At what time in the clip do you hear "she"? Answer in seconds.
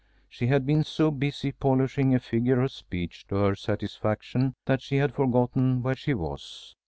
0.27-0.47, 4.81-4.95, 5.95-6.15